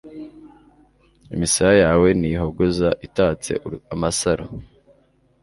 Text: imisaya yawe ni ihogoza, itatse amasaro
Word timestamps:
imisaya 1.35 1.75
yawe 1.85 2.07
ni 2.19 2.27
ihogoza, 2.33 2.89
itatse 3.07 3.51
amasaro 3.93 4.43